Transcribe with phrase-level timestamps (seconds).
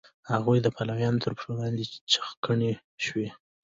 [0.31, 2.71] هغوی د پیلانو تر پښو لاندې چخڼي
[3.05, 3.29] شول.